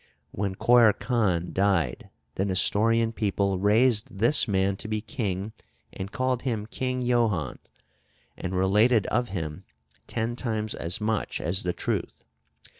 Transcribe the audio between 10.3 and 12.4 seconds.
times as much as the truth.